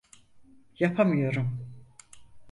Yapamıyorum. 0.79 1.67